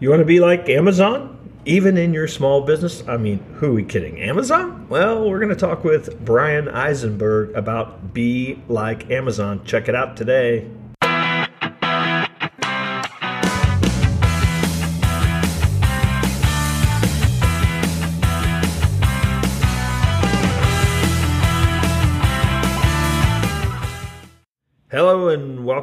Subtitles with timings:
[0.00, 1.34] You want to be like Amazon?
[1.64, 3.02] Even in your small business?
[3.08, 4.20] I mean, who are we kidding?
[4.20, 4.86] Amazon?
[4.88, 9.64] Well, we're going to talk with Bryan Eisenberg about Be Like Amazon.
[9.64, 10.70] Check it out today.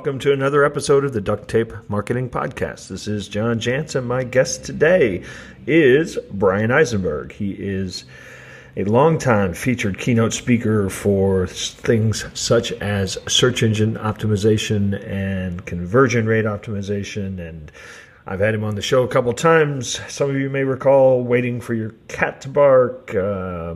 [0.05, 2.89] Welcome to another episode of the Duct Tape Marketing Podcast.
[2.89, 3.99] This is John Jantsch.
[4.03, 5.23] My guest today
[5.65, 7.31] is Bryan Eisenberg.
[7.31, 8.05] He is
[8.77, 16.45] a longtime featured keynote speaker for things such as search engine optimization and conversion rate
[16.45, 17.39] optimization.
[17.39, 17.71] And
[18.27, 19.99] I've had him on the show a couple times.
[20.07, 23.15] Some of you may recall Waiting for Your Cat to Bark.
[23.15, 23.73] Uh,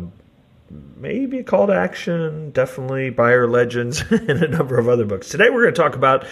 [0.69, 5.29] maybe a call to action, definitely buyer legends, and a number of other books.
[5.29, 6.25] Today we're going to talk about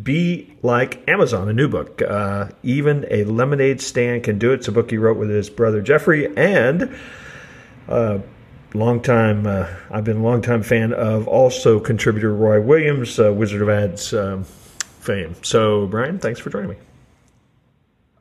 [0.00, 2.02] Be Like Amazon, a new book.
[2.02, 4.56] Uh, Even a lemonade stand can do it.
[4.56, 6.94] It's a book he wrote with his brother Jeffrey and.
[7.88, 8.20] Uh,
[8.74, 13.32] long time uh, I've been a long time fan of also contributor Roy Williams, uh,
[13.32, 15.34] Wizard of Ads um, fame.
[15.42, 16.76] So Bryan, thanks for joining me.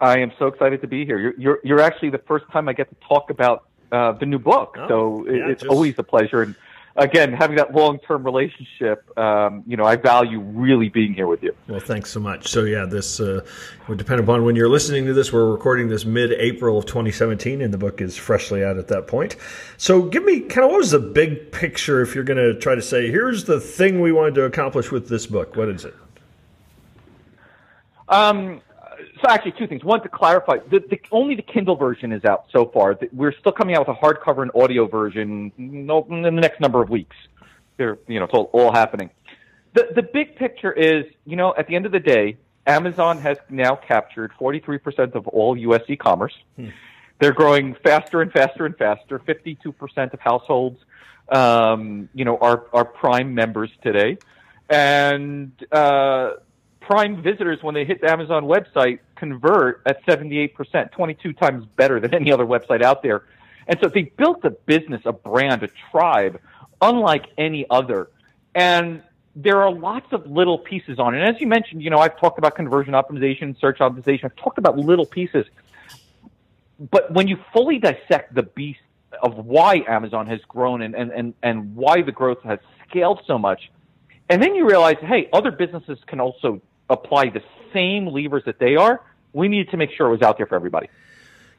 [0.01, 1.19] I am so excited to be here.
[1.19, 4.39] You're, you're, you're actually the first time I get to talk about uh, the new
[4.39, 4.75] book.
[4.79, 5.71] Oh, so yeah, it's just...
[5.71, 6.41] always a pleasure.
[6.41, 6.55] And
[6.95, 11.41] again, having that long term relationship, um, you know, I value really being here with
[11.41, 11.55] you.
[11.67, 12.47] Well, thanks so much.
[12.47, 13.45] So, yeah, this uh,
[13.87, 15.33] would depend upon when you're listening to this.
[15.33, 19.07] We're recording this mid April of 2017, and the book is freshly out at that
[19.07, 19.35] point.
[19.77, 22.75] So, give me kind of what was the big picture if you're going to try
[22.75, 25.55] to say, here's the thing we wanted to accomplish with this book?
[25.55, 25.95] What is it?
[28.07, 28.61] Um,
[29.21, 29.83] so actually two things.
[29.83, 32.97] One to clarify, the, the, only the Kindle version is out so far.
[33.11, 36.89] We're still coming out with a hardcover and audio version in the next number of
[36.89, 37.15] weeks.
[37.77, 39.09] They're, you know, it's all, all happening.
[39.73, 43.37] The, the big picture is, you know, at the end of the day, Amazon has
[43.49, 45.81] now captured 43% of all U.S.
[45.87, 46.33] e-commerce.
[46.55, 46.69] Hmm.
[47.19, 49.19] They're growing faster and faster and faster.
[49.19, 50.79] 52% of households,
[51.29, 54.17] um, you know, are, are Prime members today.
[54.69, 56.31] And, uh,
[56.89, 62.15] Prime visitors, when they hit the Amazon website, convert at 78%, 22 times better than
[62.15, 63.25] any other website out there.
[63.67, 66.39] And so they built a business, a brand, a tribe,
[66.81, 68.09] unlike any other.
[68.55, 69.03] And
[69.35, 71.21] there are lots of little pieces on it.
[71.21, 74.23] And as you mentioned, you know, I've talked about conversion optimization, search optimization.
[74.23, 75.45] I've talked about little pieces.
[76.79, 78.79] But when you fully dissect the beast
[79.21, 82.57] of why Amazon has grown and, and, and, and why the growth has
[82.89, 83.69] scaled so much,
[84.27, 88.75] and then you realize, hey, other businesses can also apply the same levers that they
[88.75, 89.01] are,
[89.33, 90.87] we needed to make sure it was out there for everybody.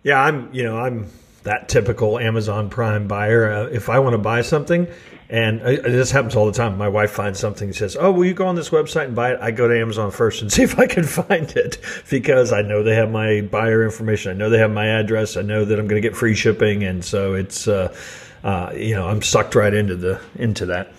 [0.02, 1.06] Yeah, I'm, you know, I'm
[1.42, 3.50] that typical Amazon Prime buyer.
[3.50, 4.86] Uh, if I want to buy something,
[5.28, 8.24] and uh, this happens all the time, my wife finds something and says, "Oh, will
[8.24, 10.62] you go on this website and buy it?" I go to Amazon first and see
[10.62, 11.78] if I can find it
[12.10, 14.32] because I know they have my buyer information.
[14.32, 15.36] I know they have my address.
[15.36, 17.94] I know that I'm going to get free shipping, and so it's, uh,
[18.42, 20.92] uh, you know, I'm sucked right into the into that.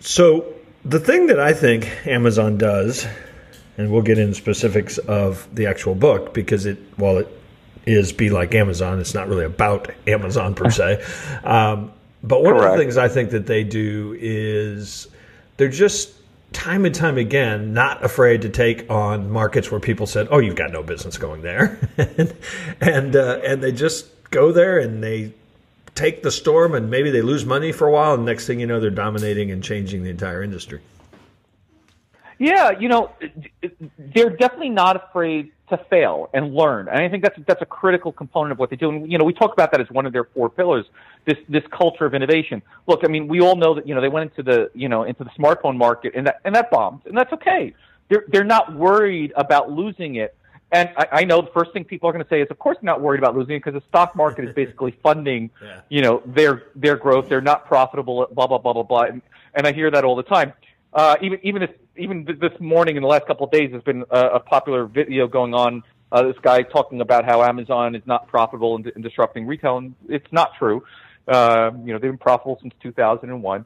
[0.00, 0.51] So
[0.84, 3.06] the thing that I think Amazon does,
[3.78, 7.28] and we'll get into specifics of the actual book because it, while it
[7.86, 11.04] is be like Amazon, it's not really about Amazon per se.
[11.44, 11.92] Um,
[12.24, 12.66] but one Correct.
[12.66, 15.08] of the things I think that they do is
[15.56, 16.14] they're just
[16.52, 20.54] time and time again not afraid to take on markets where people said, "Oh, you've
[20.54, 22.32] got no business going there," and
[22.80, 25.32] and, uh, and they just go there and they
[25.94, 28.66] take the storm and maybe they lose money for a while, and next thing you
[28.66, 30.80] know, they're dominating and changing the entire industry.
[32.38, 33.12] Yeah, you know,
[33.98, 38.10] they're definitely not afraid to fail and learn, and I think that's that's a critical
[38.10, 38.88] component of what they do.
[38.88, 40.86] And you know, we talk about that as one of their four pillars.
[41.24, 42.60] This this culture of innovation.
[42.88, 45.04] Look, I mean, we all know that you know they went into the you know
[45.04, 47.74] into the smartphone market and that and that bombed, and that's okay.
[48.08, 50.34] They're they're not worried about losing it
[50.72, 52.78] and I, I know the first thing people are going to say is, of course,
[52.80, 55.82] not worried about losing it because the stock market is basically funding, yeah.
[55.90, 57.28] you know, their their growth.
[57.28, 58.26] They're not profitable.
[58.32, 59.02] Blah blah blah blah blah.
[59.02, 59.22] And,
[59.54, 60.54] and I hear that all the time.
[60.94, 64.04] Uh, even even this even this morning in the last couple of days, there's been
[64.10, 65.82] a, a popular video going on.
[66.10, 69.94] Uh, this guy talking about how Amazon is not profitable and, in disrupting retail, and
[70.08, 70.82] it's not true.
[71.28, 73.64] Uh, you know, they've been profitable since 2001.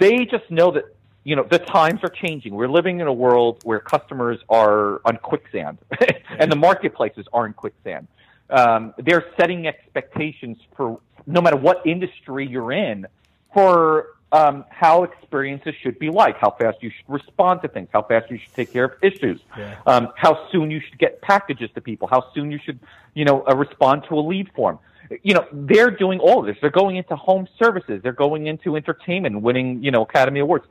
[0.00, 0.84] They just know that
[1.28, 2.54] you know, the times are changing.
[2.54, 5.76] We're living in a world where customers are on quicksand
[6.38, 8.08] and the marketplaces are in quicksand.
[8.48, 13.06] Um, they're setting expectations for no matter what industry you're in
[13.52, 18.04] for um, how experiences should be like, how fast you should respond to things, how
[18.04, 19.76] fast you should take care of issues, yeah.
[19.86, 22.80] um, how soon you should get packages to people, how soon you should,
[23.12, 24.78] you know, uh, respond to a lead form.
[25.22, 26.56] You know, they're doing all of this.
[26.62, 28.02] They're going into home services.
[28.02, 30.64] They're going into entertainment, winning, you know, Academy Awards.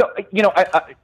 [0.00, 0.94] So you know, I, I,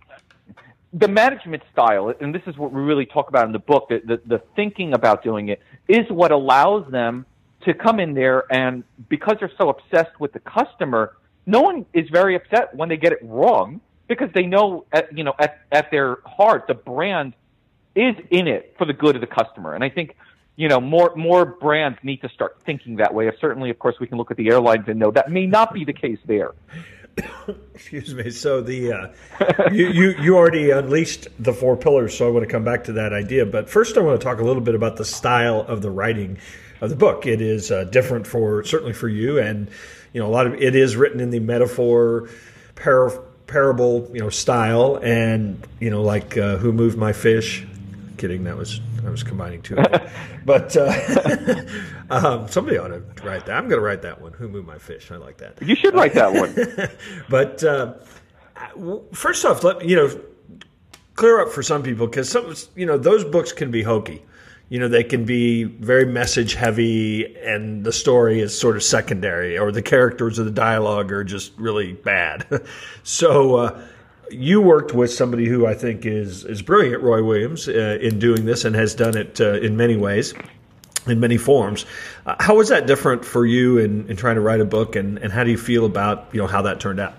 [0.93, 4.01] the management style, and this is what we really talk about in the book, the,
[4.05, 7.27] the, the thinking about doing it is what allows them
[7.63, 12.09] to come in there and because they're so obsessed with the customer, no one is
[12.11, 15.91] very upset when they get it wrong because they know at you know at, at
[15.91, 17.35] their heart the brand
[17.95, 19.75] is in it for the good of the customer.
[19.75, 20.17] And I think
[20.57, 23.31] you know more more brands need to start thinking that way.
[23.41, 25.85] Certainly, of course, we can look at the airlines and know that may not be
[25.85, 26.53] the case there.
[27.75, 28.31] Excuse me.
[28.31, 32.51] So the uh, you, you you already unleashed the four pillars, so I want to
[32.51, 33.47] come back to that idea.
[33.47, 36.39] But first, I want to talk a little bit about the style of the writing
[36.81, 37.27] of the book.
[37.27, 39.69] It is uh, different for certainly for you, and
[40.13, 42.29] you know a lot of it is written in the metaphor,
[42.77, 47.67] par- parable, you know, style, and you know, like uh, who moved my fish.
[48.17, 49.77] Kidding, that was I was combining two.
[50.45, 51.63] but uh,
[52.11, 53.57] um, somebody ought to write that.
[53.57, 54.35] I'm going to write that one.
[54.35, 55.11] Who moved my fish?
[55.11, 55.61] I like that.
[55.63, 56.91] You should write that one.
[57.31, 57.95] but uh,
[59.13, 60.21] first off, let me you know,
[61.15, 64.23] clear up for some people because some you know those books can be hokey
[64.69, 69.59] you know they can be very message heavy and the story is sort of secondary
[69.59, 72.47] or the characters or the dialogue are just really bad
[73.03, 73.83] so uh,
[74.31, 78.45] you worked with somebody who i think is is brilliant roy williams uh, in doing
[78.45, 80.35] this and has done it uh, in many ways
[81.07, 81.87] in many forms
[82.27, 85.19] uh, how was that different for you in, in trying to write a book and,
[85.19, 87.15] and how do you feel about you know how that turned out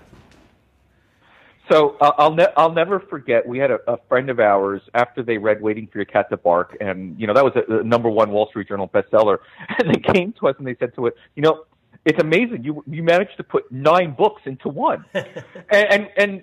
[1.70, 3.46] so uh, I'll ne- I'll never forget.
[3.46, 6.36] We had a, a friend of ours after they read "Waiting for Your Cat to
[6.36, 9.38] Bark," and you know that was a, a number one Wall Street Journal bestseller.
[9.78, 11.64] And they came to us and they said to it, you know,
[12.04, 15.28] it's amazing you you managed to put nine books into one, and,
[15.70, 16.42] and and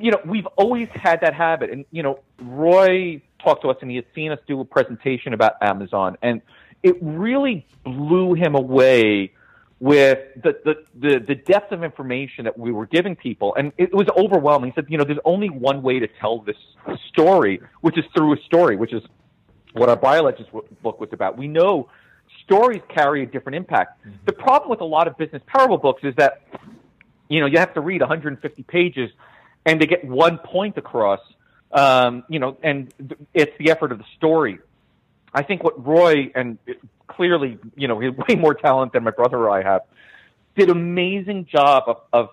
[0.00, 1.70] you know we've always had that habit.
[1.70, 5.32] And you know, Roy talked to us and he had seen us do a presentation
[5.32, 6.42] about Amazon, and
[6.82, 9.32] it really blew him away
[9.78, 13.54] with the, the, the, the depth of information that we were giving people.
[13.56, 14.70] And it was overwhelming.
[14.70, 16.56] He said, you know, there's only one way to tell this
[17.08, 19.02] story, which is through a story, which is
[19.72, 20.48] what our Buyer Legends
[20.82, 21.36] book was about.
[21.36, 21.90] We know
[22.46, 24.00] stories carry a different impact.
[24.00, 24.16] Mm-hmm.
[24.24, 26.42] The problem with a lot of business parable books is that,
[27.28, 29.10] you know, you have to read 150 pages
[29.64, 31.20] and to get one point across,
[31.72, 32.94] um, you know, and
[33.34, 34.58] it's the effort of the story.
[35.34, 36.58] I think what Roy and
[37.08, 39.82] clearly, you know, he's way more talent than my brother or I have,
[40.56, 42.30] did an amazing job of, of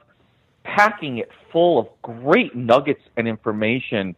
[0.64, 4.16] packing it full of great nuggets and information,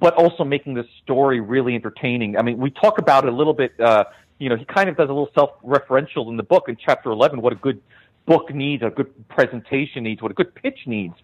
[0.00, 2.36] but also making the story really entertaining.
[2.36, 3.78] I mean, we talk about it a little bit.
[3.80, 4.04] Uh,
[4.38, 7.40] you know, he kind of does a little self-referential in the book in chapter 11.
[7.40, 7.80] What a good
[8.26, 11.14] book needs, a good presentation needs, what a good pitch needs.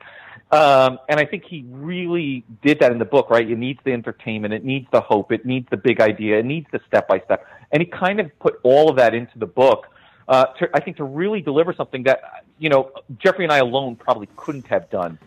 [0.51, 3.49] Um, and I think he really did that in the book, right?
[3.49, 6.67] It needs the entertainment, it needs the hope, it needs the big idea, it needs
[6.73, 7.47] the step by step.
[7.73, 9.87] And he kind of put all of that into the book.
[10.29, 13.97] Uh, to, I think to really deliver something that, you know, Jeffrey and I alone
[13.97, 15.19] probably couldn't have done.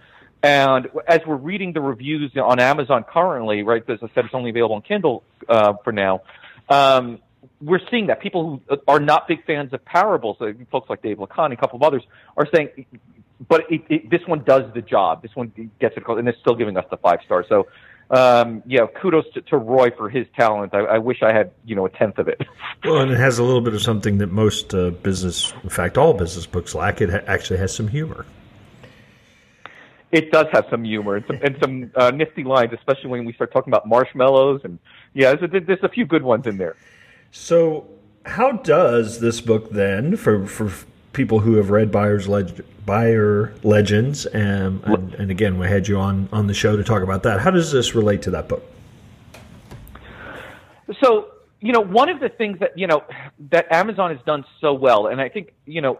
[0.41, 4.51] And as we're reading the reviews on Amazon currently, right, as I said, it's only
[4.51, 6.21] available on Kindle uh, for now.
[6.69, 7.19] Um,
[7.61, 11.17] we're seeing that people who are not big fans of parables, uh, folks like Dave
[11.17, 12.03] Lacan, and a couple of others,
[12.37, 12.85] are saying
[13.47, 15.21] but it, it, this one does the job.
[15.21, 17.45] This one gets it, called and it's still giving us the five stars.
[17.49, 17.67] So,
[18.09, 20.73] um, yeah, kudos to, to, Roy for his talent.
[20.73, 22.39] I, I, wish I had, you know, a tenth of it.
[22.85, 25.97] well, and it has a little bit of something that most uh, business, in fact,
[25.97, 27.01] all business books lack.
[27.01, 28.25] It ha- actually has some humor.
[30.11, 33.33] It does have some humor and some, and some uh, nifty lines, especially when we
[33.33, 34.61] start talking about marshmallows.
[34.63, 34.77] And
[35.13, 36.75] yeah, there's, there's a few good ones in there.
[37.37, 37.85] So,
[38.25, 40.71] how does this book then, for for
[41.11, 45.99] people who have read Buyer's Leg- Buyer Legends, um, and, and again, we had you
[45.99, 47.41] on on the show to talk about that.
[47.41, 48.63] How does this relate to that book?
[51.01, 53.03] So, you know, one of the things that you know
[53.51, 55.99] that Amazon has done so well, and I think you know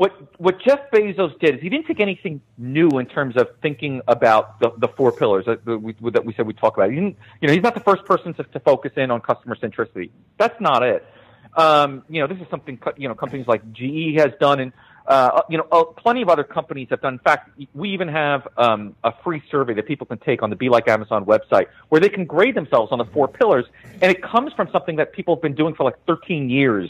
[0.00, 4.00] what what Jeff Bezos did is he didn't take anything new in terms of thinking
[4.08, 6.88] about the, the four pillars that we, that we said we talk about.
[6.88, 9.56] He didn't, you know, he's not the first person to, to focus in on customer
[9.56, 10.08] centricity.
[10.38, 11.06] That's not it.
[11.54, 14.72] Um, you know, this is something you know companies like GE has done, and
[15.06, 17.12] uh, you know, uh, plenty of other companies have done.
[17.12, 20.56] In fact, we even have um, a free survey that people can take on the
[20.56, 23.66] Be Like Amazon website, where they can grade themselves on the four pillars,
[24.00, 26.88] and it comes from something that people have been doing for like 13 years.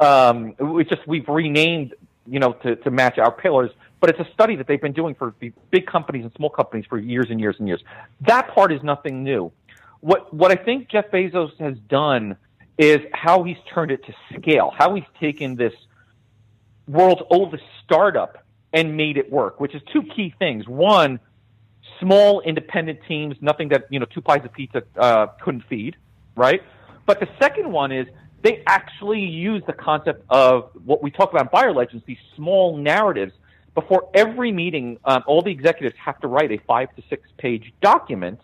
[0.00, 1.94] Um, it's just we've renamed,
[2.26, 5.14] you know, to, to match our pillars, but it's a study that they've been doing
[5.14, 5.34] for
[5.70, 7.82] big companies and small companies for years and years and years.
[8.22, 9.52] That part is nothing new.
[10.00, 12.36] What what I think Jeff Bezos has done
[12.78, 15.74] is how he's turned it to scale, how he's taken this
[16.88, 20.66] world's oldest startup and made it work, which is two key things.
[20.66, 21.20] One,
[22.00, 25.96] small independent teams, nothing that, you know, two pies of pizza uh, couldn't feed,
[26.36, 26.62] right?
[27.04, 28.06] But the second one is
[28.42, 32.76] they actually use the concept of what we talk about in Buyer Legends, these small
[32.76, 33.32] narratives
[33.74, 37.72] before every meeting, um, all the executives have to write a five to six page
[37.80, 38.40] document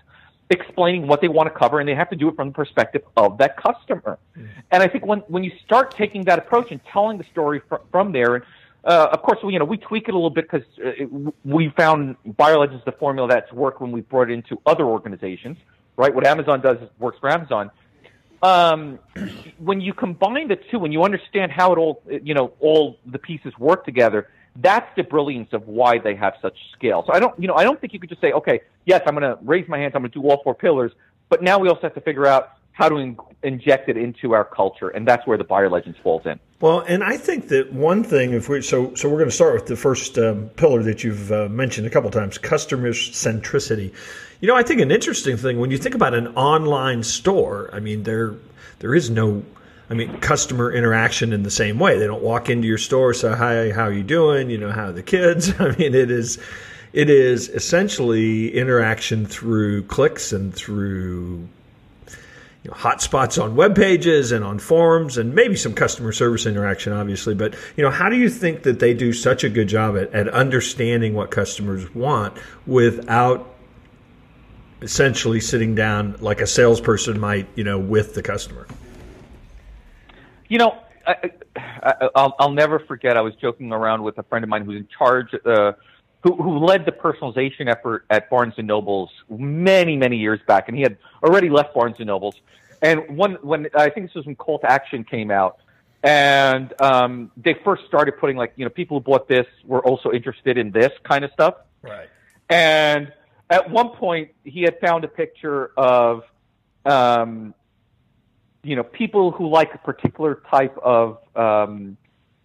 [0.51, 3.03] explaining what they want to cover, and they have to do it from the perspective
[3.17, 4.19] of that customer.
[4.39, 4.49] Mm.
[4.71, 7.77] And I think when when you start taking that approach and telling the story fr-
[7.91, 8.45] from there, and
[8.85, 12.17] uh, of course, you know, we tweak it a little bit because uh, we found
[12.29, 15.59] BuyerLegends the formula that's worked when we brought it into other organizations,
[15.97, 16.15] right?
[16.15, 17.71] What Amazon does works for Amazon.
[18.43, 18.99] Um,
[19.59, 23.19] when you combine the two, when you understand how it all, you know, all the
[23.19, 27.05] pieces work together, that's the brilliance of why they have such scale.
[27.07, 29.15] So I don't, you know, I don't think you could just say, okay, yes, I'm
[29.15, 30.93] going to raise my hands, I'm going to do all four pillars,
[31.29, 34.45] but now we also have to figure out how to in- inject it into our
[34.45, 36.39] culture, and that's where the BuyerLegends falls in.
[36.61, 39.55] Well, and I think that one thing, if we so so we're going to start
[39.55, 43.93] with the first um, pillar that you've uh, mentioned a couple times, customer centricity.
[44.41, 47.69] You know, I think an interesting thing when you think about an online store.
[47.73, 48.35] I mean, there
[48.79, 49.43] there is no
[49.89, 51.99] I mean, customer interaction in the same way.
[51.99, 54.51] They don't walk into your store, say, hi, how are you doing?
[54.51, 55.53] You know, how are the kids?
[55.61, 56.39] I mean, it is,
[56.93, 61.49] it is essentially interaction through clicks and through
[62.67, 66.93] you know, hotspots on web pages and on forums and maybe some customer service interaction,
[66.93, 67.33] obviously.
[67.33, 70.13] But, you know, how do you think that they do such a good job at,
[70.13, 73.55] at understanding what customers want without
[74.83, 78.67] essentially sitting down like a salesperson might, you know, with the customer?
[80.49, 81.31] You know, I,
[82.17, 83.17] will I'll never forget.
[83.17, 85.71] I was joking around with a friend of mine who's in charge, uh,
[86.27, 90.77] who, who led the personalization effort at Barnes and Nobles many, many years back, and
[90.77, 92.35] he had already left Barnes and Nobles.
[92.83, 95.59] And one, when I think this was when Call to Action came out,
[96.03, 100.11] and um, they first started putting like, you know, people who bought this were also
[100.11, 101.55] interested in this kind of stuff.
[101.83, 102.09] Right.
[102.51, 103.13] And
[103.49, 106.25] at one point, he had found a picture of
[106.85, 107.55] um,
[108.65, 111.97] you know, people who like a particular type of um,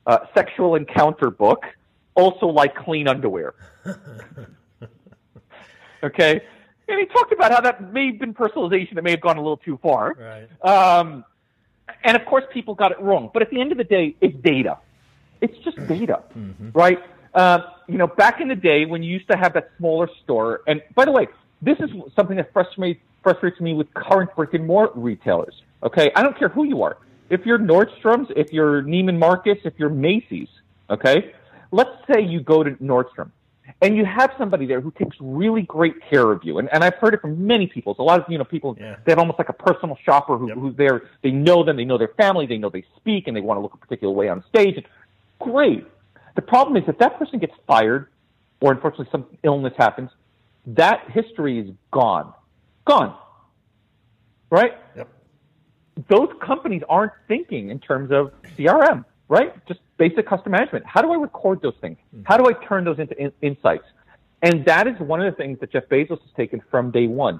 [0.05, 1.63] uh, sexual encounter book
[2.21, 3.53] also like clean underwear.
[6.03, 6.41] okay,
[6.87, 9.41] and he talked about how that may have been personalization that may have gone a
[9.41, 10.13] little too far.
[10.13, 10.47] Right.
[10.99, 11.25] Um,
[12.03, 13.29] and of course, people got it wrong.
[13.33, 14.77] But at the end of the day, it's data.
[15.41, 16.69] It's just data, mm-hmm.
[16.73, 16.99] right?
[17.33, 20.61] Uh, you know, back in the day when you used to have that smaller store,
[20.67, 21.27] and by the way,
[21.61, 25.61] this is something that frustrates frustrates me with current brick and mortar retailers.
[25.83, 26.97] Okay, I don't care who you are.
[27.29, 30.49] If you're Nordstrom's, if you're Neiman Marcus, if you're Macy's,
[30.89, 31.33] okay,
[31.71, 33.31] let's say you go to Nordstrom
[33.81, 36.59] and you have somebody there who takes really great care of you.
[36.59, 37.95] And, and I've heard it from many people.
[37.95, 38.97] So a lot of, you know, people, yeah.
[39.05, 40.57] they have almost like a personal shopper who, yep.
[40.57, 41.03] who's there.
[41.23, 43.61] They know them, they know their family, they know they speak, and they want to
[43.61, 44.83] look a particular way on stage.
[45.39, 45.85] Great.
[46.35, 48.07] The problem is if that person gets fired
[48.59, 50.09] or unfortunately some illness happens,
[50.67, 52.33] that history is gone.
[52.85, 53.15] Gone.
[54.49, 54.73] Right?
[54.95, 55.07] Yep
[56.09, 59.53] those companies aren't thinking in terms of CRM, right?
[59.67, 60.83] Just basic customer management.
[60.85, 61.97] How do I record those things?
[62.11, 62.23] Hmm.
[62.25, 63.85] How do I turn those into in- insights?
[64.41, 67.39] And that is one of the things that Jeff Bezos has taken from day one.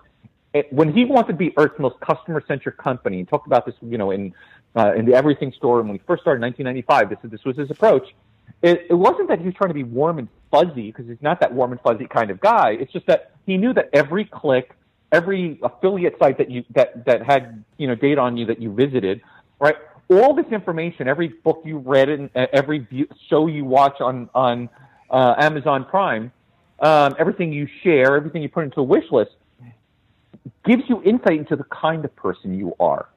[0.54, 3.98] It, when he wanted to be Earth's most customer-centric company, he talked about this, you
[3.98, 4.34] know, in
[4.76, 7.58] uh, in the Everything Store, and when he first started in 1995, this this was
[7.58, 8.08] his approach.
[8.62, 11.40] It, it wasn't that he was trying to be warm and fuzzy because he's not
[11.40, 12.72] that warm and fuzzy kind of guy.
[12.80, 14.76] It's just that he knew that every click
[15.12, 18.72] every affiliate site that you that that had you know data on you that you
[18.72, 19.22] visited,
[19.60, 19.76] right?
[20.12, 22.86] All this information, every book you read, and uh, every
[23.30, 24.70] show you watch on on
[25.10, 26.32] uh, Amazon Prime,
[26.80, 29.32] um, everything you share, everything you put into a wish list,
[30.66, 33.08] gives you insight into the kind of person you are,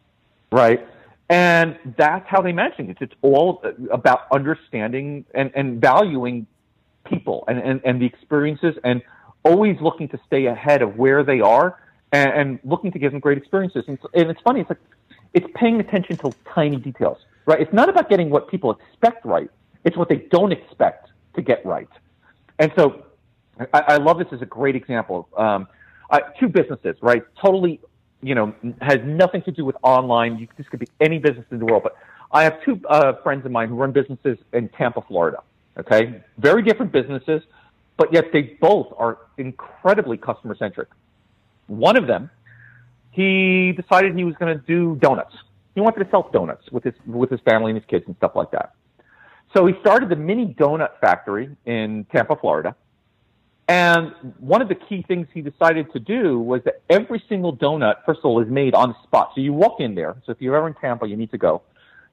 [0.53, 0.87] right?
[1.29, 2.97] And that's how they manage it.
[3.01, 6.47] It's all about understanding and, and valuing
[7.05, 9.03] people and, and, and the experiences and
[9.43, 11.81] always looking to stay ahead of where they are
[12.13, 13.85] and, and looking to give them great experiences.
[13.89, 14.81] And, and it's funny, it's like
[15.35, 17.61] it's paying attention to tiny details, right?
[17.61, 19.51] It's not about getting what people expect right.
[19.85, 21.89] It's what they don't expect to get right.
[22.59, 23.05] And so
[23.73, 25.29] I, I love this as a great example.
[25.37, 25.67] Um,
[26.11, 27.23] uh, two businesses, right?
[27.41, 27.81] Totally,
[28.23, 30.39] you know, has nothing to do with online.
[30.39, 31.83] You, this could be any business in the world.
[31.83, 31.97] But
[32.33, 35.43] I have two uh, friends of mine who run businesses in Tampa, Florida.
[35.77, 37.43] Okay, very different businesses,
[37.97, 40.89] but yet they both are incredibly customer centric.
[41.67, 42.31] One of them,
[43.15, 45.35] he decided he was going to do donuts.
[45.77, 48.33] He wanted to sell donuts with his with his family and his kids and stuff
[48.35, 48.75] like that.
[49.57, 52.75] So he started the mini donut factory in Tampa, Florida.
[53.69, 58.05] And one of the key things he decided to do was that every single donut,
[58.05, 59.31] first of all, is made on the spot.
[59.35, 60.17] So you walk in there.
[60.27, 61.63] So if you're ever in Tampa, you need to go.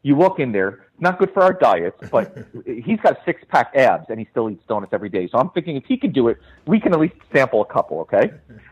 [0.04, 0.86] You walk in there.
[1.00, 4.64] Not good for our diets, but he's got six pack abs and he still eats
[4.68, 5.28] donuts every day.
[5.32, 8.00] So I'm thinking if he can do it, we can at least sample a couple,
[8.02, 8.32] okay?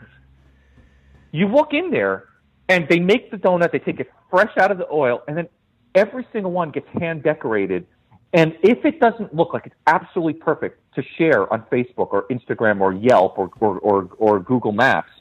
[1.32, 2.26] You walk in there
[2.68, 5.48] and they make the donut, they take it fresh out of the oil, and then
[5.96, 7.88] every single one gets hand decorated
[8.32, 12.80] And if it doesn't look like it's absolutely perfect to share on Facebook or Instagram
[12.80, 15.12] or Yelp or, or, or, or Google Maps,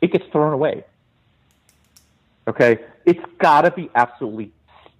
[0.00, 0.84] it gets thrown away.
[2.46, 2.80] Okay?
[3.06, 4.52] It's got to be absolutely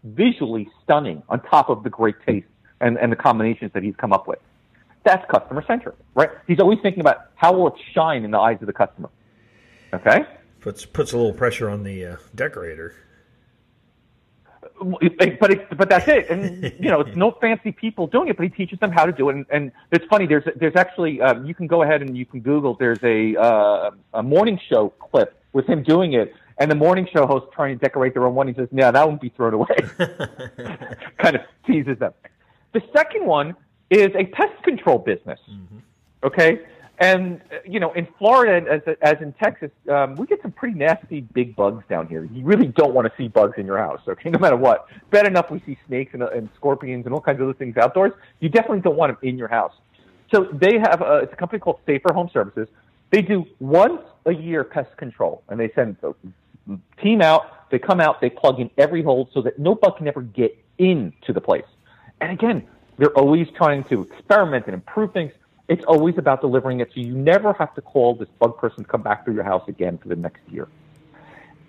[0.04, 2.46] visually stunning on top of the great taste
[2.80, 4.38] and, and the combinations that he's come up with.
[5.04, 6.30] That's customer centric, right?
[6.46, 9.10] He's always thinking about how will it shine in the eyes of the customer.
[9.92, 10.24] Okay?
[10.60, 12.94] Puts puts a little pressure on the uh, decorator.
[14.80, 18.44] But it's, but that's it, and you know it's no fancy people doing it, but
[18.44, 19.34] he teaches them how to do it.
[19.34, 20.26] And, and it's funny.
[20.26, 22.74] There's there's actually um, you can go ahead and you can Google.
[22.74, 27.26] There's a uh, a morning show clip with him doing it, and the morning show
[27.26, 28.46] host trying to decorate their own one.
[28.46, 29.76] He says, "Yeah, that won't be thrown away."
[31.18, 32.12] kind of teases them.
[32.72, 33.56] The second one
[33.90, 35.40] is a pest control business.
[35.50, 35.78] Mm-hmm.
[36.24, 36.60] Okay,
[36.98, 40.76] and uh, you know, in Florida as as in Texas, um, we get some pretty
[40.76, 42.24] nasty big bugs down here.
[42.24, 44.00] You really don't want to see bugs in your house.
[44.08, 44.88] Okay, no matter what.
[45.10, 47.76] Bad enough we see snakes and, uh, and scorpions and all kinds of other things
[47.76, 48.12] outdoors.
[48.40, 49.74] You definitely don't want them in your house.
[50.32, 52.68] So they have a, it's a company called Safer Home Services.
[53.10, 56.14] They do once a year pest control, and they send a
[57.02, 57.70] team out.
[57.70, 60.56] They come out, they plug in every hole so that no bug can ever get
[60.78, 61.64] into the place.
[62.20, 62.66] And again,
[62.98, 65.32] they're always trying to experiment and improve things.
[65.68, 68.90] It's always about delivering it so you never have to call this bug person to
[68.90, 70.66] come back through your house again for the next year.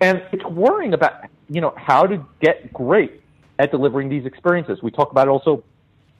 [0.00, 3.20] And it's worrying about, you know, how to get great
[3.58, 4.82] at delivering these experiences.
[4.82, 5.62] We talk about it also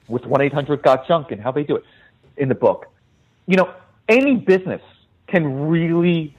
[0.07, 1.83] with 1-800-GOT-JUNK and how they do it
[2.37, 2.85] in the book.
[3.47, 3.73] You know,
[4.07, 4.81] any business
[5.27, 6.35] can really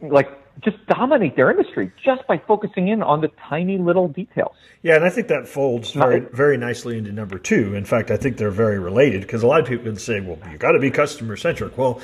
[0.00, 0.28] like
[0.62, 4.54] just dominate their industry just by focusing in on the tiny little details.
[4.82, 7.74] Yeah, and I think that folds very, very nicely into number two.
[7.74, 10.38] In fact, I think they're very related because a lot of people can say, well,
[10.50, 11.76] you've got to be customer centric.
[11.76, 12.00] Well,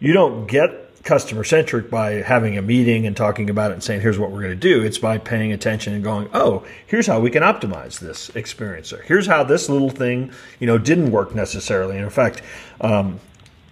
[0.00, 4.00] you don't get customer centric by having a meeting and talking about it and saying,
[4.00, 4.82] here's what we're going to do.
[4.82, 8.92] It's by paying attention and going, oh, here's how we can optimize this experience.
[8.92, 11.96] Or here's how this little thing, you know, didn't work necessarily.
[11.96, 12.42] And in fact,
[12.80, 13.20] um,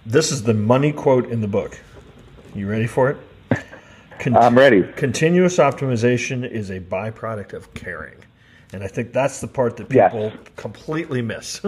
[0.04, 1.80] this is the money quote in the book.
[2.54, 3.16] You ready for it?
[4.20, 4.82] Con- I'm ready.
[4.96, 8.18] Continuous optimization is a byproduct of caring.
[8.70, 10.36] And I think that's the part that people yes.
[10.56, 11.62] completely miss.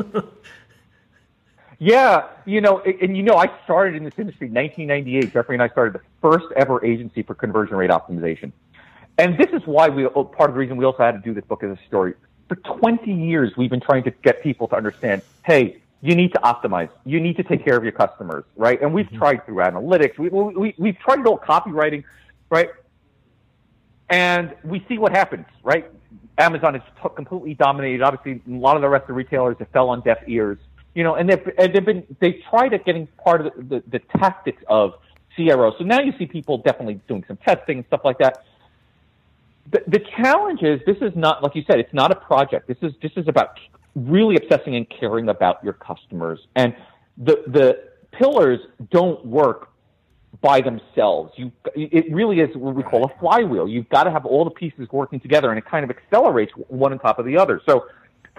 [1.78, 5.32] yeah, you know, and you know, I started in this industry in 1998.
[5.32, 8.52] Jeffrey and I started the first ever agency for conversion rate optimization.
[9.16, 11.32] And this is why we, oh, part of the reason we also had to do
[11.32, 12.12] this book as a story.
[12.48, 16.40] For 20 years, we've been trying to get people to understand, hey, you need to
[16.40, 16.90] optimize.
[17.06, 18.80] You need to take care of your customers, right?
[18.82, 19.16] And we've mm-hmm.
[19.16, 20.18] tried through analytics.
[20.18, 22.04] We, we, we've tried all copywriting
[22.52, 22.68] right?
[24.10, 25.90] And we see what happens, right?
[26.36, 28.02] Amazon has t- completely dominated.
[28.02, 30.58] Obviously, a lot of the rest of the retailers have fell on deaf ears.
[30.94, 33.82] You know, and they've, and they've been they tried at getting part of the, the,
[33.92, 34.92] the tactics of
[35.34, 35.72] CRO.
[35.78, 38.44] So now you see people definitely doing some testing and stuff like that.
[39.70, 41.80] The, the challenge is this is not like you said.
[41.80, 42.68] It's not a project.
[42.68, 43.58] This is this is about
[43.96, 46.40] really obsessing and caring about your customers.
[46.54, 46.76] And
[47.16, 48.60] the the pillars
[48.90, 49.71] don't work
[50.40, 51.32] by themselves.
[51.36, 53.68] You, it really is what we call a flywheel.
[53.68, 56.92] You've got to have all the pieces working together, and it kind of accelerates one
[56.92, 57.60] on top of the other.
[57.66, 57.86] So,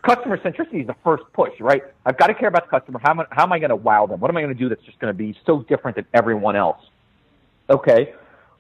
[0.04, 1.84] customer centricity is the first push, right?
[2.06, 3.00] I've got to care about the customer.
[3.02, 4.20] How am, I, how am I going to wow them?
[4.20, 6.56] What am I going to do that's just going to be so different than everyone
[6.56, 6.80] else?
[7.70, 8.14] Okay,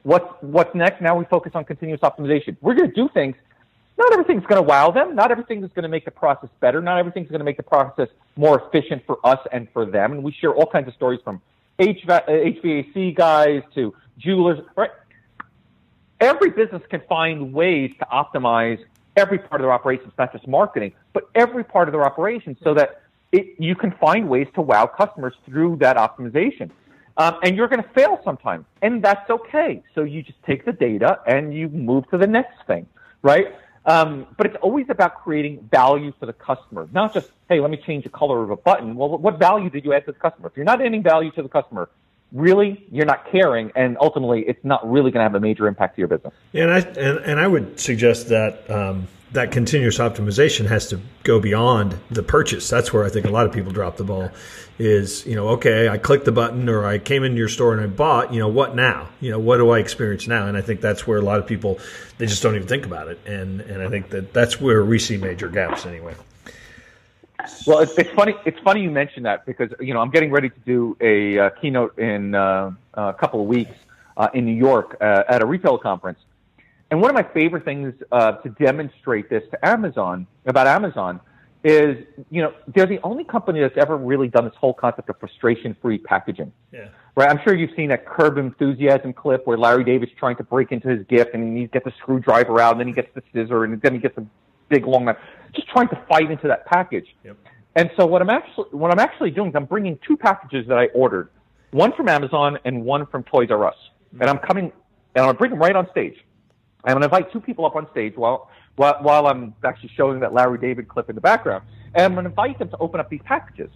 [0.03, 1.01] what's what's next?
[1.01, 2.55] Now we focus on continuous optimization.
[2.61, 3.35] We're going to do things.
[3.97, 5.15] Not everything's going to wow them.
[5.15, 6.81] Not everything is going to make the process better.
[6.81, 10.13] Not everything's going to make the process more efficient for us and for them.
[10.13, 11.41] And we share all kinds of stories from
[11.79, 14.91] HVAC guys to jewelers, right?
[16.19, 18.79] Every business can find ways to optimize
[19.15, 22.73] every part of their operations, not just marketing, but every part of their operations so
[22.73, 26.69] that it, you can find ways to wow customers through that optimization.
[27.17, 29.83] Um, and you're going to fail sometimes, and that's okay.
[29.93, 32.87] So you just take the data and you move to the next thing,
[33.21, 33.55] right?
[33.85, 37.77] Um, but it's always about creating value for the customer, not just, hey, let me
[37.77, 38.95] change the color of a button.
[38.95, 40.47] Well, what value did you add to the customer?
[40.47, 41.89] If you're not adding value to the customer,
[42.33, 45.95] really, you're not caring, and ultimately, it's not really going to have a major impact
[45.95, 46.33] to your business.
[46.53, 51.39] And I and, and I would suggest that um, that continuous optimization has to go
[51.39, 52.69] beyond the purchase.
[52.69, 54.31] That's where I think a lot of people drop the ball.
[54.79, 57.81] Is you know, okay, I clicked the button or I came into your store and
[57.81, 58.33] I bought.
[58.33, 59.07] You know, what now?
[59.21, 60.47] You know, what do I experience now?
[60.47, 61.79] And I think that's where a lot of people
[62.17, 63.19] they just don't even think about it.
[63.25, 66.15] And and I think that that's where we see major gaps anyway.
[67.65, 68.35] Well, it's, it's funny.
[68.45, 71.49] It's funny you mentioned that because you know I'm getting ready to do a uh,
[71.61, 73.75] keynote in uh, a couple of weeks
[74.17, 76.19] uh, in New York uh, at a retail conference
[76.93, 81.19] and one of my favorite things uh, to demonstrate this to Amazon about Amazon
[81.63, 81.97] is,
[82.29, 85.97] you know, they're the only company that's ever really done this whole concept of frustration-free
[85.97, 86.53] packaging.
[86.71, 86.89] Yeah.
[87.15, 87.31] Right.
[87.31, 90.87] I'm sure you've seen that Curb Enthusiasm clip where Larry David's trying to break into
[90.87, 93.81] his gift and he gets the screwdriver out and then he gets the scissor and
[93.81, 94.27] then he gets the
[94.69, 95.17] big long knife,
[95.53, 97.07] just trying to fight into that package.
[97.23, 97.37] Yep.
[97.75, 100.77] And so what I'm actually what I'm actually doing is I'm bringing two packages that
[100.77, 101.29] I ordered,
[101.71, 103.75] one from Amazon and one from Toys R Us,
[104.19, 104.71] and I'm coming
[105.15, 106.17] and I'm bring them right on stage.
[106.83, 110.33] I'm gonna invite two people up on stage while while, while I'm actually showing that
[110.33, 111.63] Larry David clip in the background,
[111.95, 113.69] and I'm gonna invite them to open up these packages.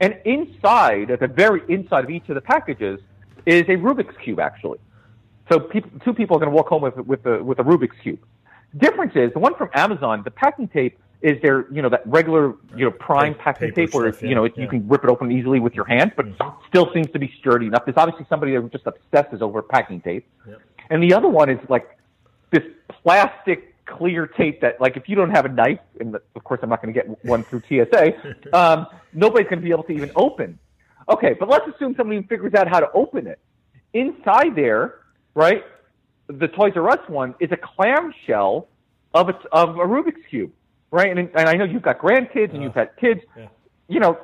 [0.00, 3.00] And inside, at the very inside of each of the packages,
[3.46, 4.78] is a Rubik's cube actually.
[5.50, 7.96] So people, two people are going to walk home with with a with a Rubik's
[8.02, 8.20] cube.
[8.76, 10.22] Difference is the one from Amazon.
[10.24, 13.94] The packing tape is there, you know, that regular, you know, prime Pa- packing tape
[13.94, 14.68] where stuff, you know yeah, you yeah.
[14.70, 16.26] can rip it open easily with your hands, but
[16.68, 17.84] still seems to be sturdy enough.
[17.84, 20.60] There's obviously somebody that just obsesses over packing tape, Yep.
[20.90, 21.98] and the other one is like
[22.50, 22.62] this
[23.02, 26.68] plastic clear tape that, like, if you don't have a knife, and of course I'm
[26.70, 28.14] not going to get one through TSA,
[28.52, 30.58] um, nobody's going to be able to even open.
[31.08, 33.38] Okay, but let's assume somebody figures out how to open it.
[33.92, 35.00] Inside there,
[35.34, 35.62] right,
[36.28, 38.68] the Toys R Us one is a clamshell
[39.12, 40.50] of a, of a Rubik's cube,
[40.94, 41.10] right?
[41.10, 43.20] And, and I know you've got grandkids and you've had kids.
[43.36, 43.48] yeah.
[43.88, 44.18] You know,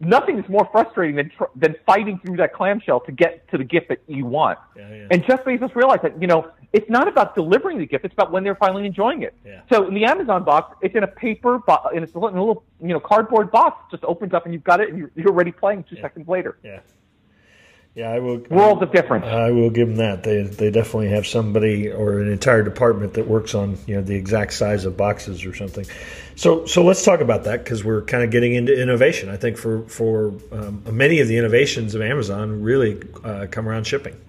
[0.00, 3.64] nothing is more frustrating than tr- than fighting through that clamshell to get to the
[3.64, 4.58] gift that you want.
[4.76, 5.06] Yeah, yeah.
[5.12, 8.32] And Jeff Bezos realized that you know it's not about delivering the gift; it's about
[8.32, 9.34] when they're finally enjoying it.
[9.44, 9.60] Yeah.
[9.72, 12.64] So in the Amazon box, it's in a paper box, and it's in a little
[12.80, 13.88] you know cardboard box.
[13.92, 16.58] Just opens up and you've got it, and you're, you're already playing two seconds later.
[16.64, 16.80] Yeah.
[17.96, 18.42] Yeah, I will.
[18.50, 19.24] Worlds of difference.
[19.24, 20.22] I will give them that.
[20.22, 24.14] They they definitely have somebody or an entire department that works on you know the
[24.14, 25.86] exact size of boxes or something.
[26.34, 29.30] So so let's talk about that because we're kind of getting into innovation.
[29.30, 33.86] I think for for um, many of the innovations of Amazon really uh, come around
[33.86, 34.20] shipping.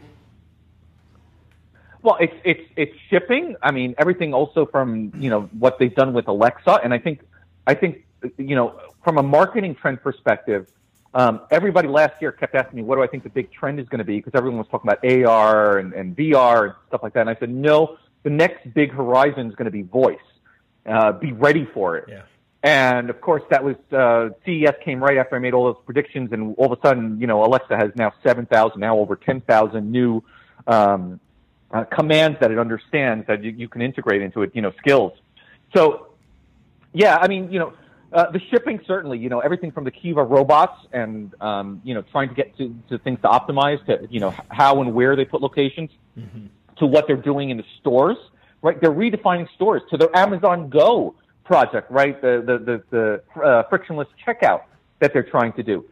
[2.03, 3.57] Well, it's it's it's shipping.
[3.61, 7.19] I mean, everything also from you know what they've done with Alexa, and I think
[7.67, 8.05] I think
[8.37, 10.71] you know from a marketing trend perspective,
[11.17, 13.89] um, everybody last year kept asking me, what do I think the big trend is
[13.89, 14.17] going to be?
[14.17, 17.35] Because everyone was talking about AR and, and VR and stuff like that, and I
[17.39, 20.19] said, no, the next big horizon is going to be voice.
[20.85, 22.05] Uh, be ready for it.
[22.07, 22.21] Yeah.
[22.61, 26.31] And of course, that was uh, CES came right after I made all those predictions,
[26.31, 29.41] and all of a sudden, you know, Alexa has now seven thousand, now over ten
[29.41, 30.23] thousand new
[30.67, 31.19] um,
[31.71, 35.13] uh, commands that it understands that you, you can integrate into it, you know, skills.
[35.75, 36.07] So,
[36.93, 37.73] yeah, I mean, you know,
[38.13, 42.01] uh, the shipping certainly, you know, everything from the Kiva robots and um, you know
[42.03, 45.25] trying to get to, to things to optimize to you know how and where they
[45.25, 45.89] put locations
[46.77, 48.17] to what they're doing in the stores.
[48.61, 51.91] Right, they're redefining stores to their Amazon Go project.
[51.91, 52.57] Right, the the
[52.91, 54.63] the, the uh, frictionless checkout
[54.99, 55.85] that they're trying to do.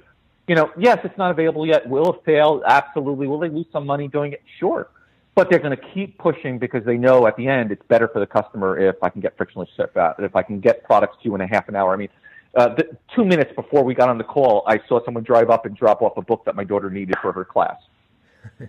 [0.48, 1.88] You know, yes, it's not available yet.
[1.88, 2.62] Will it fail?
[2.66, 3.28] Absolutely.
[3.28, 4.44] Will they lose some money doing it?
[4.60, 4.88] Sure.
[5.36, 8.20] But they're going to keep pushing because they know at the end it's better for
[8.20, 11.36] the customer if I can get frictionless checkout, if I can get products to you
[11.36, 11.94] in a half an hour.
[11.94, 12.10] I mean,
[12.56, 15.66] uh, the, two minutes before we got on the call, I saw someone drive up
[15.66, 17.76] and drop off a book that my daughter needed for her class.
[18.62, 18.66] uh,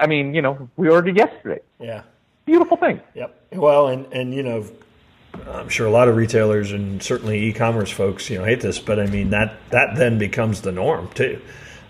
[0.00, 1.60] I mean, you know, we ordered yesterday.
[1.78, 2.02] Yeah.
[2.44, 3.00] Beautiful thing.
[3.14, 3.44] Yep.
[3.52, 4.66] Well, and and you know,
[5.46, 8.98] I'm sure a lot of retailers and certainly e-commerce folks, you know, hate this, but
[8.98, 11.40] I mean that that then becomes the norm too.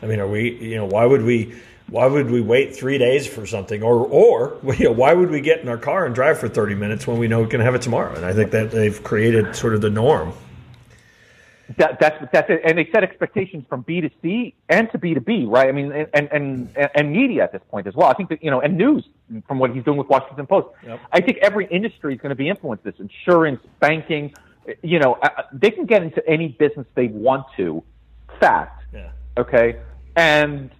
[0.02, 1.54] I mean, are we, you know, why would we?
[1.90, 5.40] Why would we wait three days for something, or or you know, why would we
[5.40, 7.74] get in our car and drive for thirty minutes when we know we can have
[7.74, 8.14] it tomorrow?
[8.14, 10.32] And I think that they've created sort of the norm.
[11.76, 12.62] That, that's that's it.
[12.64, 15.68] And they set expectations from B to C and to B to B, right?
[15.68, 18.08] I mean, and and and media at this point as well.
[18.08, 19.04] I think that you know, and news
[19.46, 20.68] from what he's doing with Washington Post.
[20.84, 21.00] Yep.
[21.12, 22.82] I think every industry is going to be influenced.
[22.82, 24.34] This insurance, banking,
[24.82, 27.82] you know, uh, they can get into any business they want to.
[28.40, 29.10] fast Yeah.
[29.38, 29.76] okay,
[30.16, 30.70] and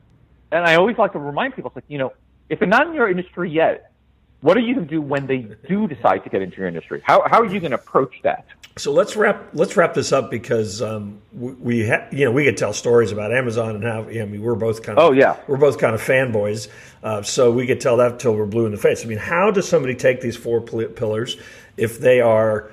[0.52, 2.12] and I always like to remind people, it's like you know,
[2.48, 3.92] if they're not in your industry yet,
[4.40, 7.02] what are you going to do when they do decide to get into your industry?
[7.04, 8.46] How how are you going to approach that?
[8.76, 12.44] So let's wrap let's wrap this up because um, we, we ha- you know we
[12.44, 15.36] could tell stories about Amazon and how I mean we're both kind of Oh, yeah.
[15.46, 16.68] we're both kind of fanboys,
[17.02, 19.04] uh, so we could tell that till we're blue in the face.
[19.04, 21.36] I mean, how does somebody take these four pillars
[21.76, 22.70] if they are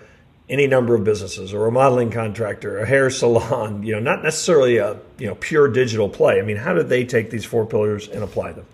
[0.50, 4.78] any number of businesses or a modeling contractor, a hair salon, you know, not necessarily
[4.78, 6.40] a you know pure digital play.
[6.40, 8.66] I mean, how do they take these four pillars and apply them?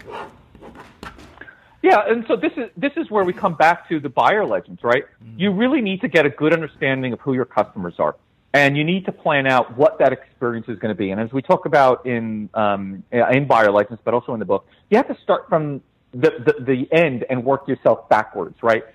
[1.82, 4.84] Yeah, and so this is this is where we come back to the buyer legends,
[4.84, 5.04] right?
[5.36, 8.16] You really need to get a good understanding of who your customers are,
[8.54, 11.12] and you need to plan out what that experience is going to be.
[11.12, 14.66] And as we talk about in um, in buyer legends, but also in the book,
[14.90, 15.82] you have to start from
[16.12, 18.86] the, the the end and work yourself backwards, right?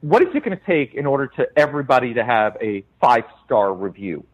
[0.00, 3.74] What is it going to take in order to everybody to have a five star
[3.74, 4.24] review?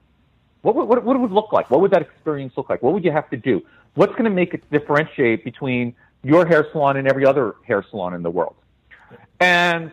[0.62, 1.70] What would, what, what it look like?
[1.70, 2.82] What would that experience look like?
[2.82, 3.62] What would you have to do?
[3.94, 8.14] What's going to make it differentiate between your hair salon and every other hair salon
[8.14, 8.56] in the world?
[9.40, 9.90] And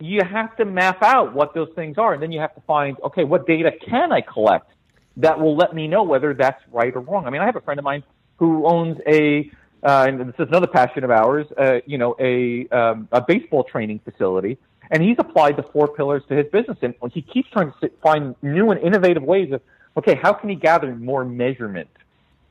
[0.00, 2.96] you have to map out what those things are, and then you have to find,
[3.04, 4.72] okay, what data can I collect
[5.18, 7.26] that will let me know whether that's right or wrong?
[7.26, 8.02] I mean, I have a friend of mine
[8.36, 9.50] who owns a,
[9.84, 13.62] uh, and this is another passion of ours, uh, you know, a, um, a baseball
[13.62, 14.58] training facility,
[14.90, 18.34] And he's applied the four pillars to his business, and he keeps trying to find
[18.42, 19.62] new and innovative ways of,
[19.96, 21.88] okay, how can he gather more measurement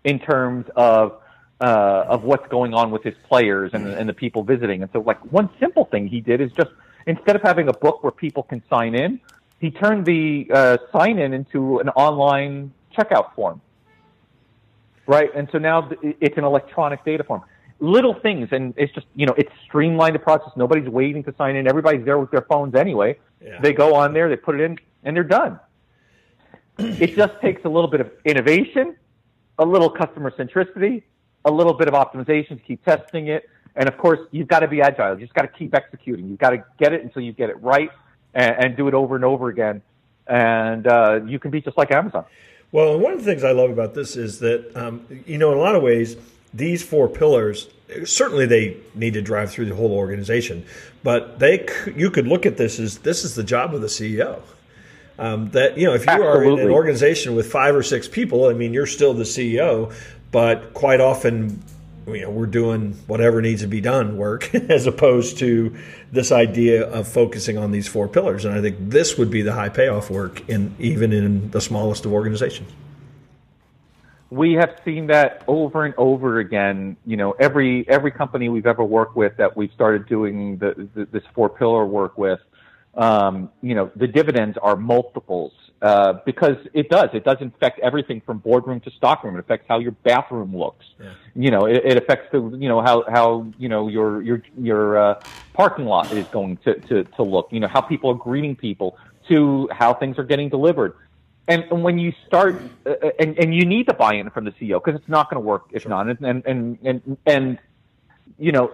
[0.03, 1.21] in terms of
[1.61, 4.81] uh, of what's going on with his players and, and the people visiting.
[4.81, 6.71] And so, like one simple thing he did is just
[7.05, 9.19] instead of having a book where people can sign in,
[9.59, 13.61] he turned the uh, sign in into an online checkout form.
[15.05, 17.43] Right, and so now it's an electronic data form
[17.81, 20.51] little things, and it's just you know it's streamlined the process.
[20.55, 21.67] Nobody's waiting to sign in.
[21.67, 23.17] Everybody's there with their phones anyway.
[23.43, 23.59] Yeah.
[23.59, 25.59] They go on there, they put it in, and they're done.
[26.77, 28.95] it just takes a little bit of innovation,
[29.59, 31.03] a little customer centricity,
[31.43, 34.67] a little bit of optimization to keep testing it, and of course you've got to
[34.67, 35.15] be agile.
[35.15, 36.29] You just got to keep executing.
[36.29, 37.89] You've got to get it until you get it right,
[38.33, 39.81] and, and do it over and over again,
[40.27, 42.25] and uh, you can be just like Amazon.
[42.71, 45.57] Well, one of the things I love about this is that um, you know in
[45.57, 46.15] a lot of ways
[46.53, 47.67] these four pillars
[48.05, 50.65] certainly they need to drive through the whole organization,
[51.03, 54.41] but they you could look at this as this is the job of the CEO.
[55.19, 56.47] Um, that you know, if you Absolutely.
[56.47, 59.93] are in an organization with five or six people, I mean, you're still the CEO,
[60.31, 61.61] but quite often,
[62.07, 65.75] you know, we're doing whatever needs to be done work as opposed to
[66.11, 68.45] this idea of focusing on these four pillars.
[68.45, 72.05] And I think this would be the high payoff work in even in the smallest
[72.05, 72.71] of organizations
[74.31, 76.95] we have seen that over and over again.
[77.05, 81.05] You know, every every company we've ever worked with that we've started doing the, the,
[81.05, 82.39] this four pillar work with,
[82.95, 87.09] um, you know, the dividends are multiples uh, because it does.
[87.13, 89.35] It does affect everything from boardroom to stockroom.
[89.35, 90.85] It affects how your bathroom looks.
[90.97, 91.09] Yeah.
[91.35, 94.97] You know, it, it, affects the you know how how you know your your your
[94.97, 95.21] uh,
[95.53, 97.49] parking lot is going to, to to look.
[97.51, 100.95] You know how people are greeting people to how things are getting delivered
[101.47, 104.51] and, and when you start, uh, uh, and, and you need the buy-in from the
[104.51, 105.89] CEO because it's not going to work if sure.
[105.89, 106.08] not.
[106.08, 107.60] And, and, and, and,
[108.38, 108.71] you know,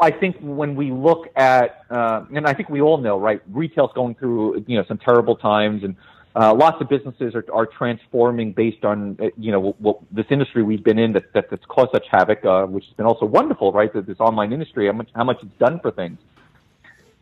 [0.00, 3.90] I think when we look at, uh, and I think we all know, right, retail's
[3.94, 5.96] going through, you know, some terrible times and,
[6.36, 10.26] uh, lots of businesses are, are transforming based on, uh, you know, what, what this
[10.30, 13.24] industry we've been in that, that that's caused such havoc, uh, which has been also
[13.24, 13.92] wonderful, right?
[13.92, 16.18] That this online industry, how much, how much it's done for things.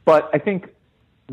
[0.07, 0.75] But I think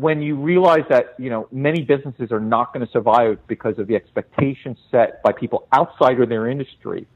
[0.00, 3.86] when you realize that you know many businesses are not going to survive because of
[3.86, 7.06] the expectations set by people outside of their industry,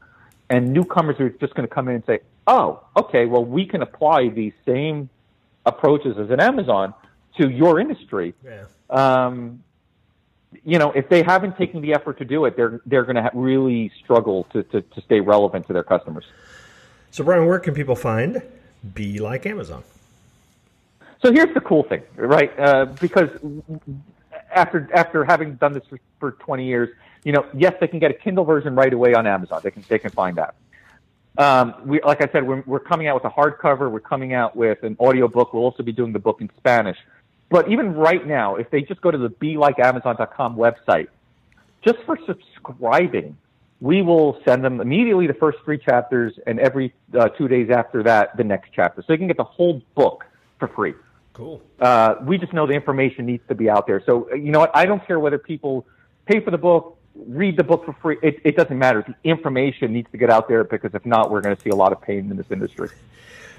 [0.49, 3.81] and newcomers are just going to come in and say, "Oh, okay, well we can
[3.81, 5.09] apply these same
[5.65, 6.93] approaches as an Amazon
[7.39, 8.65] to your industry." Yeah.
[8.89, 9.63] Um,
[10.63, 13.23] you know, if they haven't taken the effort to do it, they're they're going to
[13.23, 16.25] ha- really struggle to, to to stay relevant to their customers.
[17.09, 18.43] So, Bryan, where can people find
[18.93, 19.83] Be Like Amazon?
[21.25, 22.51] So here's the cool thing, right?
[22.59, 23.31] Uh, because
[24.53, 26.89] after after having done this for, for 20 years,
[27.23, 29.59] you know, yes, they can get a Kindle version right away on Amazon.
[29.63, 30.53] They can they can find that.
[31.39, 33.89] Um, we, like I said, we're, we're coming out with a hardcover.
[33.89, 35.51] We're coming out with an audiobook.
[35.51, 36.97] We'll also be doing the book in Spanish.
[37.49, 41.07] But even right now, if they just go to the BeLikeAmazon.com website,
[41.83, 43.35] just for subscribing,
[43.81, 48.03] we will send them immediately the first three chapters, and every uh, two days after
[48.03, 49.03] that, the next chapter.
[49.07, 50.23] So you can get the whole book
[50.59, 50.93] for free.
[51.35, 51.61] Cool.
[51.81, 54.01] Uh, we just know the information needs to be out there.
[54.05, 54.71] So you know what?
[54.73, 55.85] I don't care whether people
[56.25, 58.17] pay for the book, read the book for free.
[58.23, 59.03] It, it doesn't matter.
[59.05, 61.75] The information needs to get out there because if not, we're going to see a
[61.75, 62.89] lot of pain in this industry.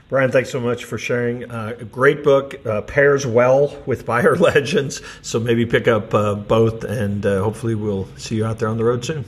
[0.09, 1.51] Bryan, thanks so much for sharing.
[1.51, 5.03] Uh, a great book, uh, pairs well with Buyer Legends.
[5.21, 8.79] So maybe pick up uh, both, and uh, hopefully we'll see you out there on
[8.79, 9.27] the road soon.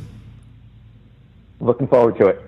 [1.61, 2.48] Looking forward to it.